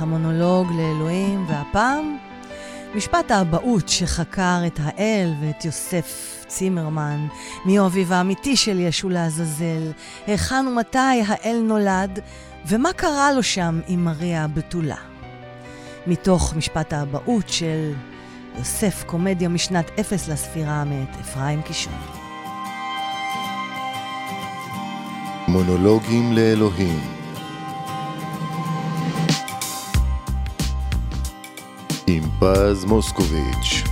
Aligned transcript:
המונולוג 0.00 0.72
לאלוהים, 0.72 1.44
והפעם 1.48 2.16
משפט 2.94 3.30
האבהות 3.30 3.88
שחקר 3.88 4.62
את 4.66 4.80
האל 4.82 5.34
ואת 5.40 5.64
יוסף 5.64 6.36
צימרמן, 6.46 7.26
מי 7.64 7.76
הוא 7.76 7.86
אביו 7.86 8.14
האמיתי 8.14 8.56
של 8.56 8.80
ישו 8.80 9.08
לעזאזל, 9.08 9.92
היכן 10.26 10.66
ומתי 10.68 11.22
האל 11.26 11.60
נולד, 11.64 12.18
ומה 12.66 12.92
קרה 12.92 13.32
לו 13.32 13.42
שם 13.42 13.80
עם 13.88 14.04
מריה 14.04 14.44
הבתולה. 14.44 14.96
מתוך 16.06 16.54
משפט 16.56 16.92
האבהות 16.92 17.48
של 17.48 17.92
יוסף, 18.58 19.04
קומדיה 19.06 19.48
משנת 19.48 19.90
אפס 20.00 20.28
לספירה 20.28 20.84
מאת 20.84 21.20
אפרים 21.20 21.62
קישון. 21.62 21.98
מונולוגים 25.48 26.32
לאלוהים 26.32 27.19
עם 32.12 32.22
פז 32.40 32.84
מוסקוביץ' 32.84 33.84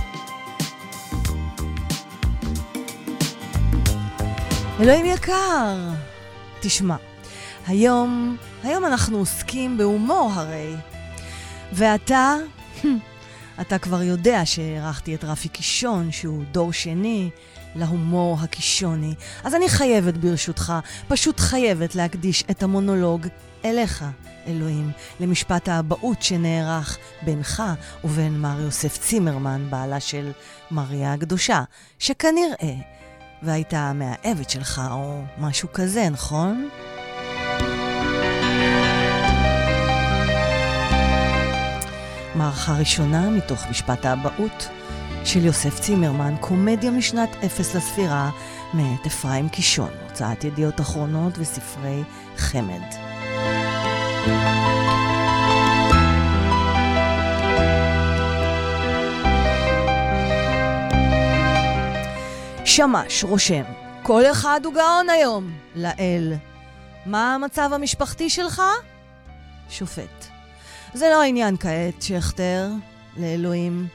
אלוהים 4.79 5.05
יקר, 5.05 5.77
תשמע, 6.59 6.95
היום, 7.67 8.37
היום 8.63 8.85
אנחנו 8.85 9.17
עוסקים 9.17 9.77
בהומור 9.77 10.31
הרי, 10.33 10.75
ואתה, 11.73 12.35
אתה 13.61 13.77
כבר 13.77 14.03
יודע 14.03 14.45
שהערכתי 14.45 15.15
את 15.15 15.23
רפי 15.23 15.47
קישון, 15.49 16.11
שהוא 16.11 16.43
דור 16.51 16.73
שני 16.73 17.29
להומור 17.75 18.37
הקישוני. 18.41 19.13
אז 19.43 19.55
אני 19.55 19.69
חייבת, 19.69 20.17
ברשותך, 20.17 20.73
פשוט 21.07 21.39
חייבת 21.39 21.95
להקדיש 21.95 22.43
את 22.51 22.63
המונולוג 22.63 23.27
אליך, 23.65 24.05
אלוהים, 24.47 24.91
למשפט 25.19 25.69
האבהות 25.69 26.21
שנערך 26.21 26.97
בינך 27.21 27.63
ובין 28.03 28.39
מר 28.39 28.61
יוסף 28.61 28.97
צימרמן, 28.97 29.67
בעלה 29.69 29.99
של 29.99 30.31
מריה 30.71 31.13
הקדושה, 31.13 31.63
שכנראה 31.99 32.73
והייתה 33.43 33.79
המאהבת 33.79 34.49
שלך 34.49 34.81
או 34.91 35.21
משהו 35.37 35.69
כזה, 35.73 36.09
נכון? 36.09 36.69
מערכה 42.35 42.77
ראשונה 42.77 43.29
מתוך 43.29 43.67
משפט 43.69 44.05
האבהות 44.05 44.67
של 45.25 45.45
יוסף 45.45 45.79
צימרמן, 45.79 46.35
קומדיה 46.39 46.91
משנת 46.91 47.29
אפס 47.45 47.75
לספירה, 47.75 48.29
מאת 48.73 49.05
אפרים 49.07 49.49
קישון, 49.49 49.89
הוצאת 50.09 50.43
ידיעות 50.43 50.81
אחרונות 50.81 51.33
וספרי 51.37 52.03
חמד. 52.37 53.08
שמש 62.79 63.23
רושם, 63.23 63.63
כל 64.03 64.25
אחד 64.31 64.61
הוא 64.63 64.73
גאון 64.73 65.09
היום, 65.09 65.51
לאל. 65.75 66.33
מה 67.05 67.35
המצב 67.35 67.69
המשפחתי 67.73 68.29
שלך? 68.29 68.61
שופט. 69.69 70.25
זה 70.93 71.09
לא 71.09 71.21
העניין 71.21 71.57
כעת, 71.57 72.01
שכטר, 72.01 72.67
לאלוהים. 73.17 73.87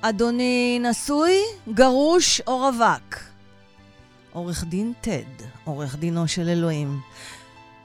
אדוני 0.00 0.78
נשוי, 0.82 1.40
גרוש 1.74 2.40
או 2.46 2.58
רווק? 2.58 3.18
עורך 4.32 4.64
דין 4.64 4.92
טד, 5.00 5.44
עורך 5.64 5.96
דינו 5.96 6.28
של 6.28 6.48
אלוהים. 6.48 7.00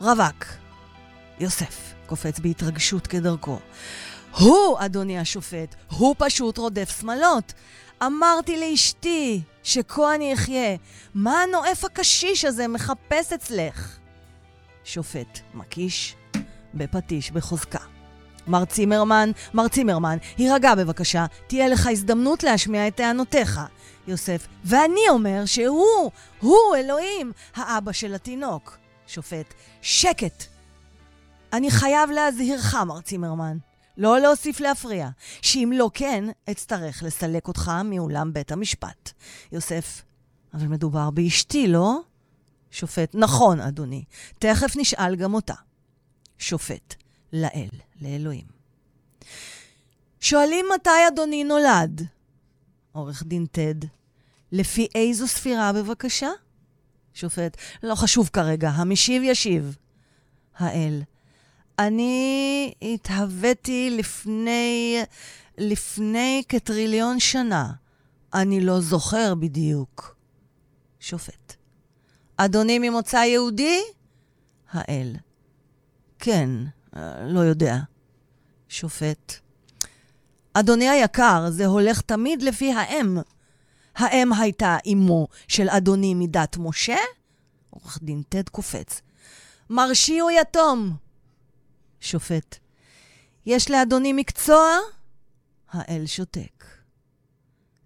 רווק. 0.02 0.61
יוסף 1.42 1.94
קופץ 2.06 2.40
בהתרגשות 2.40 3.08
כדרכו. 3.08 3.60
הוא, 4.38 4.78
אדוני 4.80 5.20
השופט, 5.20 5.76
הוא 5.92 6.16
פשוט 6.18 6.58
רודף 6.58 7.00
שמלות. 7.00 7.54
אמרתי 8.06 8.60
לאשתי 8.60 9.42
שכה 9.64 10.16
אני 10.16 10.34
אחיה. 10.34 10.76
מה 11.14 11.44
הנואף 11.44 11.86
הקשיש 11.86 12.46
הזה 12.46 12.68
מחפש 12.68 13.34
אצלך? 13.34 13.98
שופט 14.84 15.40
מקיש 15.54 16.16
בפטיש 16.74 17.32
בחוזקה. 17.32 17.80
מר 18.48 18.66
צימרמן, 18.66 19.32
מר 19.54 19.68
צימרמן, 19.68 20.18
הירגע 20.38 20.76
בבקשה, 20.76 21.26
תהיה 21.48 21.68
לך 21.68 21.88
הזדמנות 21.88 22.44
להשמיע 22.44 22.88
את 22.88 22.96
טענותיך. 22.96 23.60
יוסף, 24.08 24.48
ואני 24.66 25.10
אומר 25.10 25.46
שהוא, 25.46 26.12
הוא 26.40 26.76
אלוהים, 26.76 27.32
האבא 27.56 27.92
של 27.92 28.14
התינוק. 28.14 28.78
שופט, 29.08 29.54
שקט! 29.82 30.51
אני 31.54 31.72
חייב 31.72 32.10
להזהירך, 32.10 32.76
מר 32.76 33.02
צימרמן. 33.02 33.58
לא 33.98 34.20
להוסיף 34.20 34.60
להפריע, 34.60 35.10
שאם 35.42 35.72
לא 35.76 35.92
כן, 35.94 36.24
אצטרך 36.52 37.04
לסלק 37.04 37.48
אותך 37.48 37.72
מאולם 37.86 38.34
בית 38.34 38.52
המשפט. 38.52 39.12
יוסף, 39.52 40.02
אבל 40.54 40.68
מדובר 40.68 41.10
באשתי, 41.10 41.68
לא? 41.68 42.00
שופט, 42.72 43.16
נכון, 43.16 43.60
אדוני. 43.60 44.04
תכף 44.40 44.76
נשאל 44.78 45.16
גם 45.16 45.34
אותה. 45.34 45.54
שופט, 46.38 46.96
לאל, 47.34 47.70
לאלוהים. 48.02 48.46
שואלים 50.20 50.66
מתי 50.76 51.08
אדוני 51.08 51.44
נולד? 51.44 52.08
עורך 52.92 53.24
דין 53.24 53.46
טד, 53.46 53.76
לפי 54.52 54.88
איזו 54.96 55.28
ספירה 55.28 55.74
בבקשה? 55.74 56.30
שופט, 57.14 57.58
לא 57.84 57.96
חשוב 57.96 58.30
כרגע, 58.34 58.70
המשיב 58.70 59.24
ישיב. 59.26 59.78
האל, 60.58 61.02
אני 61.88 62.74
התהוויתי 62.82 63.90
לפני, 63.98 64.98
לפני 65.58 66.44
כטריליון 66.50 67.20
שנה. 67.20 67.72
אני 68.34 68.62
לא 68.62 68.80
זוכר 68.80 69.36
בדיוק. 69.36 70.16
שופט. 71.00 71.56
אדוני 72.38 72.80
ממוצא 72.80 73.18
יהודי? 73.18 73.82
האל. 74.72 75.16
כן, 76.20 76.50
לא 77.24 77.40
יודע. 77.40 77.78
שופט. 78.70 79.34
אדוני 80.54 80.90
היקר, 80.90 81.46
זה 81.50 81.66
הולך 81.66 82.02
תמיד 82.02 82.42
לפי 82.42 82.74
האם. 82.74 83.18
האם 83.96 84.34
הייתה 84.34 84.78
אמו 84.94 85.28
של 85.48 85.70
אדוני 85.70 86.14
מדת 86.14 86.58
משה? 86.60 86.98
עורך 87.70 88.00
דין 88.02 88.22
טד 88.30 88.50
קופץ. 88.50 89.02
מרשי 89.70 90.20
הוא 90.20 90.32
יתום. 90.32 90.96
שופט. 92.02 92.58
יש 93.46 93.72
לאדוני 93.72 94.14
מקצוע? 94.14 94.78
האל 95.70 96.06
שותק. 96.06 96.66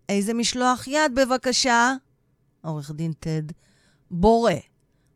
איזה 0.09 0.33
משלוח 0.33 0.87
יד 0.87 1.15
בבקשה? 1.15 1.93
עורך 2.61 2.91
דין 2.91 3.13
טד. 3.13 3.43
בורא. 4.11 4.53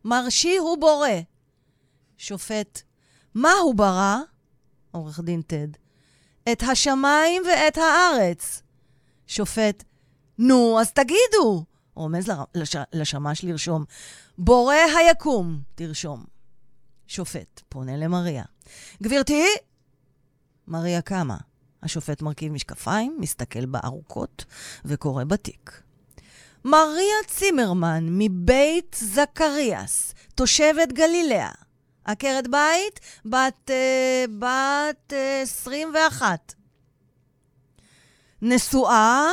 מרשי 0.04 0.56
הוא 0.56 0.78
בורא. 0.78 1.08
שופט. 2.18 2.82
מה 3.34 3.52
הוא 3.52 3.74
ברא? 3.74 4.16
עורך 4.90 5.20
דין 5.20 5.42
טד. 5.42 5.68
את 6.52 6.62
השמיים 6.62 7.42
ואת 7.46 7.78
הארץ. 7.78 8.62
שופט. 9.26 9.84
נו, 10.38 10.80
אז 10.80 10.92
תגידו. 10.92 11.64
רומז 11.94 12.30
לש... 12.54 12.76
לשמש 12.92 13.44
לרשום. 13.44 13.84
בורא 14.38 14.74
היקום, 14.74 15.62
תרשום. 15.74 16.24
שופט, 17.06 17.60
פונה 17.68 17.96
למריה. 17.96 18.44
גברתי? 19.02 19.44
מריה 20.68 21.02
קמה. 21.02 21.36
השופט 21.82 22.22
מרכיב 22.22 22.52
משקפיים, 22.52 23.16
מסתכל 23.20 23.66
בארוכות 23.66 24.44
וקורא 24.84 25.24
בתיק. 25.24 25.82
מריה 26.64 27.16
צימרמן 27.26 28.06
מבית 28.10 28.96
זכריאס, 29.00 30.14
תושבת 30.34 30.92
גלילאה. 30.92 31.50
עקרת 32.04 32.48
בית, 32.48 33.00
בת, 33.24 33.70
uh, 33.70 34.30
בת 34.38 35.12
uh, 35.12 35.42
21. 35.42 36.54
נשואה? 38.42 39.30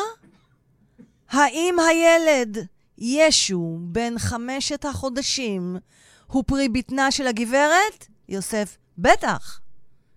האם 1.29 1.75
הילד, 1.79 2.57
ישו, 2.97 3.77
בן 3.81 4.19
חמשת 4.19 4.85
החודשים, 4.85 5.77
הוא 6.27 6.43
פרי 6.47 6.69
בטנה 6.69 7.11
של 7.11 7.27
הגברת? 7.27 8.07
יוסף, 8.29 8.77
בטח. 8.97 9.59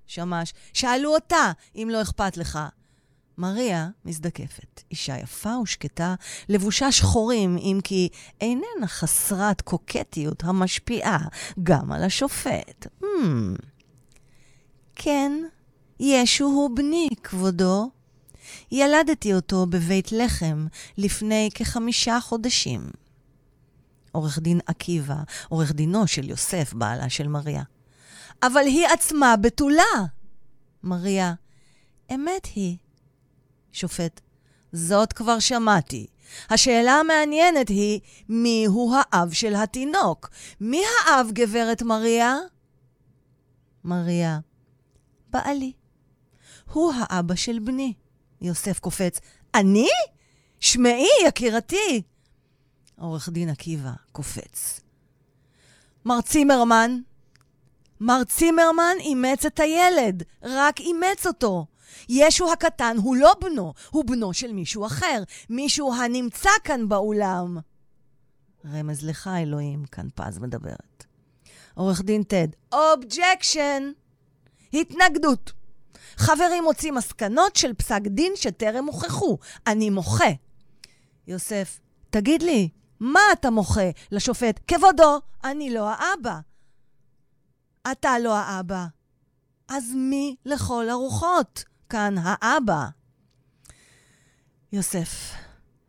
שמש, 0.06 0.54
שאלו 0.72 1.14
אותה 1.14 1.52
אם 1.76 1.88
לא 1.92 2.02
אכפת 2.02 2.36
לך. 2.36 2.58
מריה 3.38 3.88
מזדקפת, 4.04 4.82
אישה 4.90 5.18
יפה 5.18 5.58
ושקטה, 5.62 6.14
לבושה 6.48 6.92
שחורים, 6.92 7.56
אם 7.58 7.80
כי 7.84 8.08
איננה 8.40 8.86
חסרת 8.86 9.60
קוקטיות 9.60 10.44
המשפיעה 10.44 11.18
גם 11.62 11.92
על 11.92 12.02
השופט. 12.02 12.86
Hmm. 13.02 13.06
כן, 14.94 15.32
ישו 16.00 16.44
הוא 16.44 16.70
בני, 16.76 17.08
כבודו. 17.22 17.90
ילדתי 18.72 19.34
אותו 19.34 19.66
בבית 19.66 20.12
לחם 20.12 20.66
לפני 20.98 21.48
כחמישה 21.54 22.20
חודשים. 22.20 22.90
עורך 24.12 24.38
דין 24.38 24.60
עקיבא, 24.66 25.22
עורך 25.48 25.72
דינו 25.72 26.06
של 26.06 26.28
יוסף, 26.28 26.72
בעלה 26.72 27.08
של 27.08 27.28
מריה. 27.28 27.62
אבל 28.42 28.66
היא 28.66 28.87
עצמה 28.87 29.37
בתולה. 29.37 29.92
מריה, 30.82 31.34
אמת 32.14 32.46
היא. 32.54 32.76
שופט, 33.72 34.20
זאת 34.72 35.12
כבר 35.12 35.38
שמעתי. 35.38 36.06
השאלה 36.50 36.92
המעניינת 36.92 37.69
היא, 37.69 38.00
מי 38.28 38.64
הוא 38.66 38.96
האב 38.96 39.32
של 39.32 39.54
התינוק? 39.54 40.31
מי 40.60 40.82
האב, 41.06 41.31
גברת 41.32 41.82
מריה? 41.82 42.37
מריה, 43.84 44.38
בעלי. 45.31 45.72
הוא 46.72 46.92
האבא 46.92 47.34
של 47.34 47.58
בני. 47.58 47.94
יוסף 48.40 48.78
קופץ, 48.78 49.20
אני? 49.54 49.88
שמעי, 50.60 51.08
יקירתי. 51.26 52.02
עורך 52.98 53.28
דין 53.28 53.48
עקיבא 53.48 53.92
קופץ. 54.12 54.81
מר 56.04 56.20
צימרמן, 56.20 57.00
מר 58.00 58.25
צימרמן 58.25 58.97
אימץ 59.00 59.47
את 59.47 59.61
הילד, 59.61 60.23
רק 60.43 60.81
אימץ 60.81 61.26
אותו. 61.26 61.67
ישו 62.08 62.52
הקטן 62.52 62.97
הוא 62.97 63.17
לא 63.17 63.32
בנו, 63.41 63.73
הוא 63.91 64.05
בנו 64.05 64.32
של 64.35 64.52
מישהו 64.52 64.87
אחר, 64.87 65.23
מישהו 65.50 65.94
הנמצא 65.94 66.50
כאן 66.64 66.88
באולם. 66.88 67.58
רמז 68.73 69.05
לך, 69.05 69.31
אלוהים, 69.43 69.85
כאן 69.85 70.08
פז 70.14 70.38
מדברת. 70.38 71.05
עורך 71.75 72.02
דין 72.02 72.23
טד, 72.23 72.49
objection! 72.72 73.90
התנגדות. 74.75 75.52
חברים 76.17 76.64
מוציאים 76.64 76.94
מסקנות 76.94 77.56
של 77.56 77.75
פסק 77.75 78.00
דין 78.06 78.32
שטרם 78.37 78.87
הוכחו. 78.87 79.38
אני 79.67 79.91
מוחה. 79.91 80.31
יוסף, 81.26 81.81
תגיד 82.11 82.43
לי, 82.43 82.69
מה 83.00 83.20
אתה 83.32 83.50
מוחה? 83.50 83.91
לשופט, 84.12 84.61
כבודו, 84.69 85.19
אני 85.44 85.75
לא 85.75 85.88
האבא. 85.91 86.50
אתה 87.92 88.18
לא 88.18 88.36
האבא. 88.36 88.86
אז 89.68 89.92
מי 89.94 90.36
לכל 90.46 90.88
הרוחות? 90.88 91.64
כאן 91.88 92.14
האבא. 92.18 92.86
יוסף, 94.72 95.32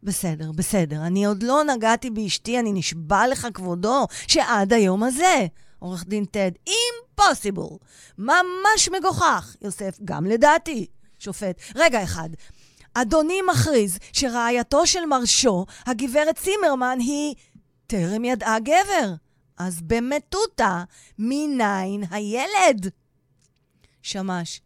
בסדר, 0.03 0.51
בסדר, 0.51 1.05
אני 1.05 1.25
עוד 1.25 1.43
לא 1.43 1.63
נגעתי 1.63 2.09
באשתי, 2.09 2.59
אני 2.59 2.73
נשבע 2.73 3.27
לך, 3.27 3.47
כבודו, 3.53 4.07
שעד 4.27 4.73
היום 4.73 5.03
הזה. 5.03 5.47
עורך 5.79 6.05
דין 6.07 6.25
טד, 6.25 6.51
אימפוסיבול. 6.67 7.77
ממש 8.17 8.89
מגוחך. 8.91 9.55
יוסף, 9.61 9.97
גם 10.05 10.25
לדעתי. 10.25 10.87
שופט, 11.19 11.61
רגע 11.75 12.03
אחד. 12.03 12.29
אדוני 12.93 13.41
מכריז 13.51 13.97
שרעייתו 14.13 14.87
של 14.87 15.05
מרשו, 15.05 15.65
הגברת 15.85 16.37
צימרמן, 16.37 16.97
היא 16.99 17.35
טרם 17.87 18.25
ידעה 18.25 18.59
גבר. 18.59 19.13
אז 19.57 19.81
במטותא, 19.81 20.83
מניין 21.19 22.03
הילד? 22.11 22.91
שמש, 24.01 24.61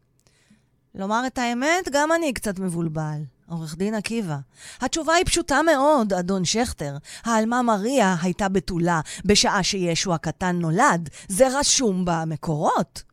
לומר 0.96 1.24
את 1.28 1.38
האמת, 1.38 1.90
גם 1.92 2.12
אני 2.12 2.34
קצת 2.34 2.60
מבולבל. 2.60 3.22
עורך 3.50 3.76
דין 3.76 3.94
עקיבא. 3.94 4.38
התשובה 4.82 5.14
היא 5.14 5.26
פשוטה 5.26 5.62
מאוד, 5.62 6.14
אדון 6.14 6.46
שכטר. 6.46 6.98
העלמה 7.24 7.62
מריה 7.62 8.16
הייתה 8.22 8.50
בתולה 8.50 9.02
בשעה 9.26 9.64
שישו 9.64 10.14
הקטן 10.14 10.56
נולד. 10.56 11.10
זה 11.28 11.60
רשום 11.60 12.06
במקורות. 12.06 13.04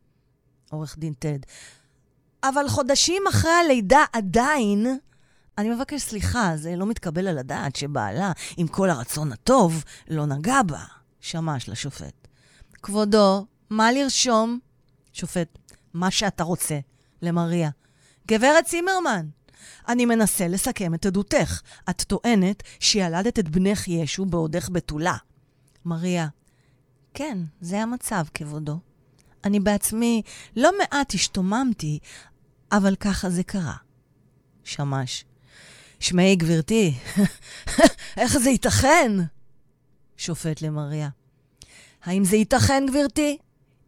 עורך 0.69 0.97
דין 0.97 1.13
טד. 1.13 1.39
אבל 2.43 2.69
חודשים 2.69 3.23
אחרי 3.29 3.51
הלידה 3.51 4.05
עדיין... 4.13 4.97
אני 5.57 5.69
מבקש 5.69 6.01
סליחה, 6.01 6.51
זה 6.55 6.75
לא 6.75 6.85
מתקבל 6.85 7.27
על 7.27 7.37
הדעת 7.37 7.75
שבעלה, 7.75 8.31
עם 8.57 8.67
כל 8.67 8.89
הרצון 8.89 9.31
הטוב, 9.31 9.83
לא 10.07 10.25
נגע 10.25 10.61
בה. 10.63 10.83
שמש 11.23 11.69
לשופט. 11.69 12.27
כבודו, 12.73 13.45
מה 13.69 13.91
לרשום? 13.91 14.59
שופט, 15.13 15.59
מה 15.93 16.11
שאתה 16.11 16.43
רוצה. 16.43 16.79
למריה. 17.21 17.69
גברת 18.27 18.65
צימרמן, 18.65 19.27
אני 19.87 20.05
מנסה 20.05 20.47
לסכם 20.47 20.93
את 20.93 21.05
עדותך. 21.05 21.61
את 21.89 22.01
טוענת 22.01 22.63
שילדת 22.79 23.39
את 23.39 23.49
בנך 23.49 23.87
ישו 23.87 24.25
בעודך 24.25 24.69
בתולה. 24.69 25.17
מריה, 25.85 26.27
כן, 27.13 27.37
זה 27.61 27.81
המצב, 27.81 28.25
כבודו. 28.33 28.79
אני 29.43 29.59
בעצמי 29.59 30.21
לא 30.55 30.71
מעט 30.77 31.13
השתוממתי, 31.13 31.99
אבל 32.71 32.95
ככה 32.95 33.29
זה 33.29 33.43
קרה. 33.43 33.75
שמש, 34.63 35.25
שמעי, 35.99 36.35
גברתי, 36.35 36.97
איך 38.17 38.37
זה 38.37 38.49
ייתכן? 38.49 39.11
שופט 40.17 40.61
למריה, 40.61 41.09
האם 42.03 42.25
זה 42.25 42.35
ייתכן, 42.35 42.85
גברתי? 42.87 43.37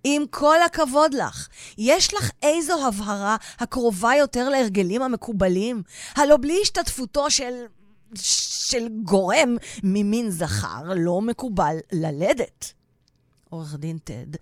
עם 0.03 0.23
כל 0.29 0.61
הכבוד 0.65 1.13
לך, 1.13 1.47
יש 1.77 2.13
לך 2.13 2.31
איזו 2.43 2.87
הבהרה 2.87 3.35
הקרובה 3.59 4.11
יותר 4.19 4.49
להרגלים 4.49 5.01
המקובלים? 5.01 5.83
הלא 6.15 6.37
בלי 6.37 6.59
השתתפותו 6.61 7.31
של... 7.31 7.53
של 8.15 8.87
גורם 9.03 9.55
ממין 9.83 10.29
זכר 10.31 10.83
לא 10.95 11.21
מקובל 11.21 11.77
ללדת. 11.91 12.73
עורך 13.49 13.75
דין 13.75 13.97
טד, 13.97 14.35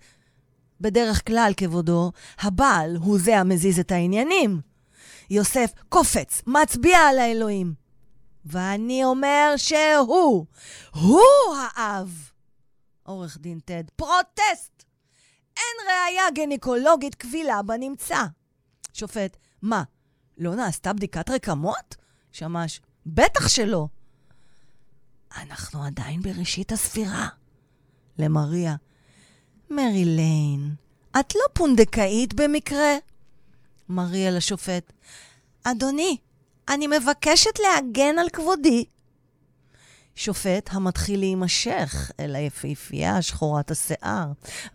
בדרך 0.80 1.26
כלל, 1.26 1.52
כבודו, 1.56 2.12
הבעל 2.38 2.96
הוא 2.96 3.18
זה 3.18 3.38
המזיז 3.38 3.78
את 3.78 3.92
העניינים. 3.92 4.60
יוסף 5.30 5.72
קופץ, 5.88 6.42
מצביע 6.46 6.98
על 6.98 7.18
האלוהים. 7.18 7.83
ואני 8.44 9.04
אומר 9.04 9.54
שהוא, 9.56 10.46
הוא 10.94 11.56
האב. 11.56 12.30
עורך 13.02 13.38
דין 13.38 13.60
טד, 13.60 13.84
protest! 13.96 14.84
אין 15.56 15.88
ראייה 15.88 16.24
גניקולוגית 16.34 17.14
קבילה 17.14 17.62
בנמצא. 17.62 18.24
שופט, 18.92 19.36
מה, 19.62 19.82
לא 20.38 20.54
נעשתה 20.54 20.92
בדיקת 20.92 21.30
רקמות? 21.30 21.96
שמש, 22.32 22.80
בטח 23.06 23.48
שלא. 23.48 23.86
אנחנו 25.36 25.84
עדיין 25.84 26.22
בראשית 26.22 26.72
הספירה. 26.72 27.28
למריה, 28.18 28.76
מרי 29.70 30.04
ליין, 30.04 30.74
את 31.20 31.34
לא 31.34 31.42
פונדקאית 31.52 32.34
במקרה? 32.34 32.96
מריה 33.88 34.30
לשופט, 34.30 34.92
אדוני, 35.64 36.16
אני 36.68 36.86
מבקשת 36.86 37.58
להגן 37.58 38.18
על 38.18 38.28
כבודי. 38.28 38.84
שופט 40.16 40.68
המתחיל 40.72 41.20
להימשך 41.20 42.10
אל 42.20 42.36
היפהפייה 42.36 43.22
שחורת 43.22 43.70
השיער. 43.70 44.26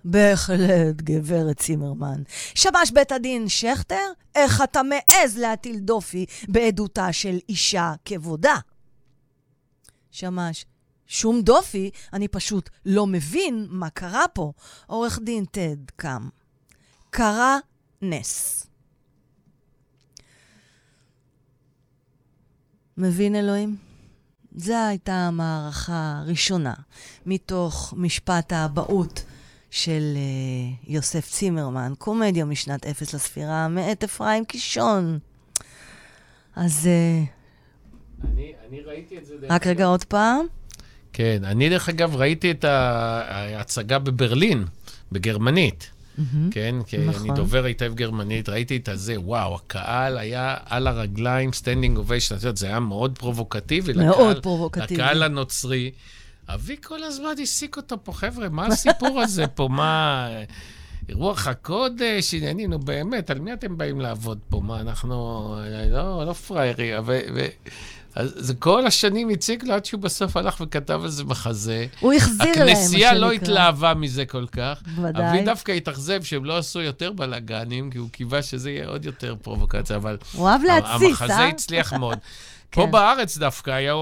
בהחלט, 0.05 0.95
גברת 0.95 1.57
צימרמן. 1.57 2.23
שבש 2.55 2.91
בית 2.93 3.11
הדין 3.11 3.49
שכטר, 3.49 4.11
איך 4.35 4.61
אתה 4.61 4.81
מעז 4.83 5.37
להטיל 5.37 5.79
דופי 5.79 6.25
בעדותה 6.47 7.13
של 7.13 7.39
אישה 7.49 7.93
כבודה? 8.05 8.55
שמש, 10.11 10.65
שום 11.07 11.41
דופי, 11.41 11.91
אני 12.13 12.27
פשוט 12.27 12.69
לא 12.85 13.07
מבין 13.07 13.67
מה 13.69 13.89
קרה 13.89 14.27
פה. 14.33 14.51
עורך 14.87 15.19
דין 15.23 15.45
טד 15.45 15.77
קם. 15.95 16.29
קרה 17.09 17.57
נס. 18.01 18.68
מבין 22.99 23.35
אלוהים? 23.35 23.75
זו 24.55 24.73
הייתה 24.89 25.13
המערכה 25.13 26.19
הראשונה 26.21 26.73
מתוך 27.25 27.93
משפט 27.97 28.53
האבהות 28.53 29.23
של 29.71 30.01
אה, 30.15 30.89
יוסף 30.91 31.29
צימרמן, 31.29 31.93
קומדיה 31.97 32.45
משנת 32.45 32.85
אפס 32.85 33.13
לספירה, 33.13 33.67
מאת 33.67 34.03
אפרים 34.03 34.45
קישון. 34.45 35.19
אז... 36.55 36.89
אה, 36.89 38.27
אני, 38.33 38.53
אני 38.67 38.81
ראיתי 38.81 39.17
את 39.17 39.25
זה... 39.25 39.35
רק 39.49 39.67
רגע 39.67 39.85
עוד 39.85 40.03
פעם. 40.03 40.45
כן, 41.13 41.41
אני 41.43 41.69
דרך 41.69 41.89
אגב 41.89 42.15
ראיתי 42.15 42.51
את 42.51 42.63
ההצגה 42.63 43.99
בברלין, 43.99 44.65
בגרמנית. 45.11 45.91
Mm-hmm. 46.19 46.51
כן, 46.51 46.75
כי 46.87 46.97
נכון. 46.97 47.29
אני 47.29 47.35
דובר 47.35 47.63
היטב 47.63 47.93
גרמנית, 47.95 48.49
ראיתי 48.49 48.77
את 48.77 48.87
הזה, 48.87 49.19
וואו, 49.19 49.55
הקהל 49.55 50.17
היה 50.17 50.57
על 50.65 50.87
הרגליים, 50.87 51.53
standing 51.53 51.97
ovation, 51.97 52.35
את 52.35 52.43
יודעת, 52.43 52.57
זה 52.57 52.67
היה 52.67 52.79
מאוד 52.79 53.17
פרובוקטיבי. 53.17 53.93
מאוד 53.93 54.31
לקהל, 54.31 54.41
פרובוקטיבי. 54.41 54.93
לקהל 54.93 55.23
הנוצרי. 55.23 55.91
אבי 56.47 56.75
כל 56.83 57.03
הזמן 57.03 57.33
העסיק 57.39 57.77
אותו 57.77 58.03
פה, 58.03 58.13
חבר'ה, 58.13 58.49
מה 58.49 58.65
הסיפור 58.67 59.19
הזה 59.21 59.47
פה? 59.47 59.67
מה... 59.67 60.29
רוח 61.13 61.47
הקודש, 61.47 62.33
עניינים, 62.33 62.69
נו 62.69 62.79
באמת, 62.79 63.29
על 63.29 63.39
מי 63.39 63.53
אתם 63.53 63.77
באים 63.77 64.01
לעבוד 64.01 64.39
פה? 64.49 64.59
מה, 64.59 64.81
אנחנו 64.81 65.55
לא, 65.91 66.23
לא 66.25 66.33
פראיירים, 66.33 67.03
ו... 67.05 67.19
ו... 67.35 67.45
אז 68.19 68.33
זה 68.35 68.53
כל 68.53 68.87
השנים 68.87 69.29
הציג 69.29 69.63
לו 69.63 69.73
עד 69.73 69.85
שהוא 69.85 70.01
בסוף 70.01 70.37
הלך 70.37 70.61
וכתב 70.61 71.01
על 71.03 71.09
זה 71.09 71.23
מחזה. 71.23 71.85
הוא 71.99 72.13
החזיר 72.13 72.37
להם, 72.45 72.47
מה 72.47 72.55
שנקרא. 72.55 72.71
הכנסייה 72.71 73.13
לא 73.13 73.31
התלהבה 73.31 73.93
מזה 73.93 74.25
כל 74.25 74.45
כך. 74.47 74.81
ודאי. 74.97 75.29
אבי 75.29 75.45
דווקא 75.45 75.71
התאכזב 75.71 76.23
שהם 76.23 76.45
לא 76.45 76.57
עשו 76.57 76.81
יותר 76.81 77.11
בלאגנים, 77.11 77.91
כי 77.91 77.97
הוא 77.97 78.09
קיווה 78.09 78.41
שזה 78.41 78.71
יהיה 78.71 78.87
עוד 78.87 79.05
יותר 79.05 79.35
פרובוקציה, 79.41 79.95
אבל... 79.95 80.17
הוא 80.33 80.49
אהב 80.49 80.61
להתסיס, 80.63 81.01
אה? 81.01 81.07
המחזה 81.07 81.45
הצליח 81.45 81.93
מאוד. 81.99 82.17
פה 82.69 82.85
כן. 82.85 82.91
בארץ 82.91 83.37
דווקא 83.37 83.71
היה... 83.71 83.93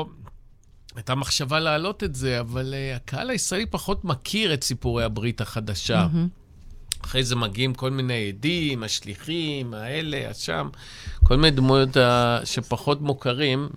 הייתה 0.95 1.15
מחשבה 1.15 1.59
להעלות 1.59 2.03
את 2.03 2.15
זה, 2.15 2.39
אבל 2.39 2.73
uh, 2.73 2.95
הקהל 2.95 3.29
הישראלי 3.29 3.65
פחות 3.65 4.05
מכיר 4.05 4.53
את 4.53 4.63
סיפורי 4.63 5.03
הברית 5.03 5.41
החדשה. 5.41 6.07
Mm-hmm. 6.13 6.46
אחרי 7.05 7.23
זה 7.23 7.35
מגיעים 7.35 7.73
כל 7.73 7.91
מיני 7.91 8.27
עדים, 8.27 8.83
השליחים, 8.83 9.73
האלה, 9.73 10.29
השם, 10.29 10.69
כל 11.23 11.35
מיני 11.35 11.51
דמויות 11.51 11.97
ה- 11.97 12.39
שפחות 12.45 13.01
מוכרים, 13.01 13.69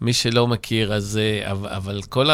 מי 0.00 0.12
שלא 0.12 0.46
מכיר, 0.46 0.94
אז... 0.94 1.16
אה, 1.22 1.50
אבל, 1.76 2.00
כל 2.08 2.26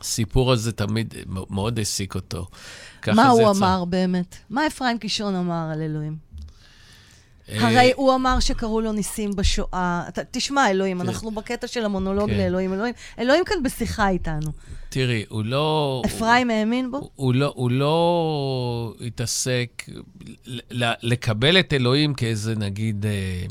הסיפור 0.00 0.52
הזה 0.52 0.72
תמיד 0.72 1.14
מאוד 1.50 1.78
העסיק 1.78 2.14
אותו. 2.14 2.46
מה 3.14 3.28
הוא 3.28 3.40
יצא. 3.40 3.50
אמר 3.50 3.84
באמת? 3.84 4.36
מה 4.50 4.66
אפרים 4.66 4.98
קישון 4.98 5.34
אמר 5.34 5.68
על 5.72 5.82
אלוהים? 5.82 6.25
אה, 7.50 7.68
הרי 7.68 7.92
הוא 7.96 8.14
אמר 8.14 8.40
שקראו 8.40 8.80
לו 8.80 8.92
ניסים 8.92 9.30
בשואה. 9.36 10.04
אתה, 10.08 10.20
תשמע, 10.30 10.70
אלוהים. 10.70 11.00
אנחנו 11.00 11.30
בקטע 11.30 11.66
של 11.66 11.84
המונולוג 11.84 12.30
כן. 12.30 12.36
לאלוהים. 12.36 12.74
אלוהים, 12.74 12.94
אלוהים 13.18 13.44
כאן 13.44 13.56
בשיחה 13.62 14.08
איתנו. 14.08 14.50
תראי, 14.88 15.24
הוא 15.28 15.44
לא... 15.44 16.02
אפרים 16.06 16.50
האמין 16.50 16.90
בו? 16.90 17.10
הוא, 17.14 17.34
לא, 17.34 17.52
הוא 17.56 17.70
לא 17.70 18.94
התעסק 19.06 19.82
לקבל 21.02 21.58
את 21.58 21.72
אלוהים 21.72 22.14
כאיזה, 22.14 22.54
נגיד, 22.56 23.06
אה, 23.06 23.46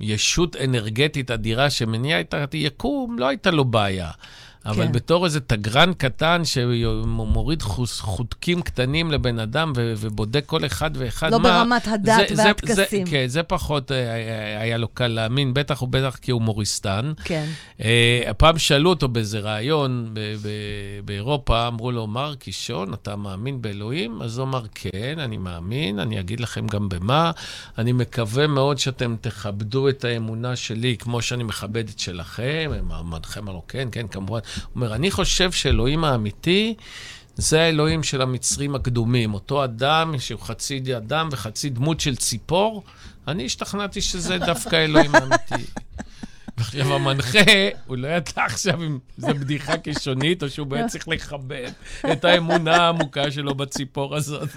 ישות 0.00 0.56
אנרגטית 0.56 1.30
אדירה 1.30 1.70
שמניעה 1.70 2.20
את 2.20 2.54
היקום, 2.54 3.18
לא 3.18 3.28
הייתה 3.28 3.50
לו 3.50 3.64
בעיה. 3.64 4.10
אבל 4.66 4.86
כן. 4.86 4.92
בתור 4.92 5.24
איזה 5.24 5.40
תגרן 5.40 5.92
קטן 5.92 6.42
שמוריד 6.44 7.62
חוס- 7.62 8.00
חוטקים 8.00 8.62
קטנים 8.62 9.10
לבן 9.10 9.38
אדם 9.38 9.72
ו- 9.76 9.92
ובודק 9.96 10.42
כל 10.46 10.66
אחד 10.66 10.90
ואחד 10.94 11.30
לא 11.32 11.40
מה... 11.40 11.58
ברמת 11.64 11.88
הדת 11.88 12.28
זה- 12.28 12.42
והטקסים. 12.44 13.06
זה- 13.06 13.10
כן, 13.10 13.24
זה 13.26 13.42
פחות 13.42 13.92
אה, 13.92 14.12
היה- 14.14 14.60
היה 14.60 14.76
לו 14.78 14.88
קל 14.88 15.06
להאמין, 15.06 15.54
בטח 15.54 15.82
ובטח 15.82 16.16
כי 16.22 16.30
הוא 16.30 16.42
מוריסטן. 16.42 17.12
כן. 17.24 17.46
אה, 17.82 18.22
הפעם 18.26 18.58
שאלו 18.58 18.90
אותו 18.90 19.08
באיזה 19.08 19.40
ראיון 19.40 20.10
ב- 20.12 20.20
ב- 20.42 20.48
באירופה, 21.04 21.66
אמרו 21.66 21.92
לו, 21.92 22.06
מר 22.06 22.34
קישון, 22.34 22.94
אתה 22.94 23.16
מאמין 23.16 23.62
באלוהים? 23.62 24.22
אז 24.22 24.38
הוא 24.38 24.46
אמר, 24.46 24.62
כן, 24.74 25.18
אני 25.18 25.36
מאמין, 25.36 25.98
אני 25.98 26.20
אגיד 26.20 26.40
לכם 26.40 26.66
גם 26.66 26.88
במה. 26.88 27.30
אני 27.78 27.92
מקווה 27.92 28.46
מאוד 28.46 28.78
שאתם 28.78 29.16
תכבדו 29.20 29.88
את 29.88 30.04
האמונה 30.04 30.56
שלי 30.56 30.96
כמו 30.98 31.22
שאני 31.22 31.44
מכבד 31.44 31.88
את 31.88 31.98
שלכם. 31.98 32.70
מעמדכם 32.82 33.48
אמרו, 33.48 33.62
כן, 33.68 33.88
כן, 33.92 34.06
כמובן. 34.08 34.38
הוא 34.56 34.74
אומר, 34.74 34.94
אני 34.94 35.10
חושב 35.10 35.52
שאלוהים 35.52 36.04
האמיתי... 36.04 36.74
זה 37.36 37.60
האלוהים 37.60 38.02
של 38.02 38.22
המצרים 38.22 38.74
הקדומים, 38.74 39.34
אותו 39.34 39.64
אדם 39.64 40.14
שהוא 40.18 40.40
חצי 40.40 40.82
אדם 40.96 41.28
וחצי 41.32 41.70
דמות 41.70 42.00
של 42.00 42.16
ציפור, 42.16 42.82
אני 43.28 43.46
השתכנעתי 43.46 44.00
שזה 44.00 44.38
דווקא 44.38 44.76
האלוהים 44.76 45.14
האמיתי. 45.14 45.64
ועכשיו 46.62 46.94
המנחה, 46.94 47.38
הוא 47.86 47.96
לא 47.96 48.08
ידע 48.08 48.44
עכשיו 48.44 48.82
אם 48.82 48.98
זו 49.16 49.28
בדיחה 49.28 49.76
קישונית, 49.76 50.42
או 50.42 50.50
שהוא 50.50 50.66
באמת 50.66 50.90
צריך 50.90 51.08
לכבד 51.08 51.70
את 52.12 52.24
האמונה 52.24 52.76
העמוקה 52.76 53.30
שלו 53.30 53.54
בציפור 53.54 54.16
הזאת. 54.16 54.48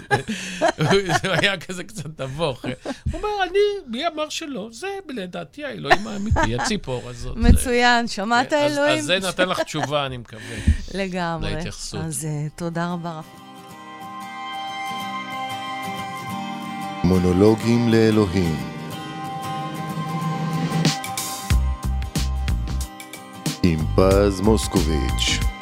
זה 1.22 1.32
היה 1.40 1.56
כזה 1.56 1.84
קצת 1.84 2.20
נבוך. 2.20 2.64
הוא 2.64 2.72
אומר, 3.14 3.28
אני, 3.42 3.58
מי 3.86 4.06
אמר 4.06 4.28
שלא? 4.28 4.68
זה 4.72 4.86
לדעתי 5.08 5.64
האלוהים 5.64 6.06
האמיתי, 6.06 6.54
הציפור 6.54 7.08
הזאת. 7.08 7.36
מצוין, 7.36 8.08
שמעת 8.08 8.52
אלוהים? 8.52 8.98
אז 8.98 9.04
זה 9.04 9.18
נותן 9.18 9.48
לך 9.48 9.60
תשובה, 9.60 10.06
אני 10.06 10.16
מקווה. 10.16 10.56
לגמרי. 10.94 11.54
להתייחסות. 11.54 12.00
אז 12.00 12.24
אה, 12.24 12.48
תודה 12.56 12.92
רבה. 12.92 13.20
מונולוגים 17.04 17.88
לאלוהים. 17.88 18.75
עם 23.98 24.10
פז 24.10 24.40
מוסקוביץ' 24.40 25.55